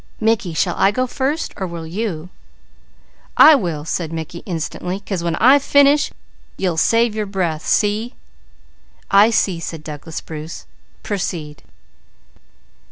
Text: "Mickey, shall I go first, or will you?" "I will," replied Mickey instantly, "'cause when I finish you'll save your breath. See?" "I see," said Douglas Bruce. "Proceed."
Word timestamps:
"Mickey, 0.19 0.55
shall 0.55 0.73
I 0.79 0.89
go 0.89 1.05
first, 1.05 1.53
or 1.57 1.67
will 1.67 1.85
you?" 1.85 2.29
"I 3.37 3.53
will," 3.53 3.81
replied 3.87 4.11
Mickey 4.11 4.39
instantly, 4.47 4.99
"'cause 4.99 5.21
when 5.23 5.35
I 5.35 5.59
finish 5.59 6.09
you'll 6.57 6.77
save 6.77 7.13
your 7.13 7.27
breath. 7.27 7.67
See?" 7.67 8.15
"I 9.11 9.29
see," 9.29 9.59
said 9.59 9.83
Douglas 9.83 10.19
Bruce. 10.19 10.65
"Proceed." 11.03 11.61